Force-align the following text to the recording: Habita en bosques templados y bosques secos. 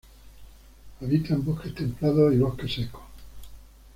Habita 0.99 1.35
en 1.35 1.45
bosques 1.45 1.75
templados 1.75 2.33
y 2.33 2.37
bosques 2.39 2.73
secos. 2.73 3.03